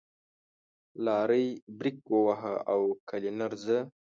[1.05, 1.47] لارۍ
[1.77, 3.77] برېک وواهه او کلينر زه.